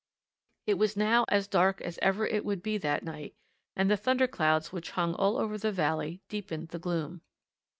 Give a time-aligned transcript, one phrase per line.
[0.65, 3.35] It was now as dark as ever it would be that night,
[3.75, 7.21] and the thunderclouds which hung all over the valley deepened the gloom.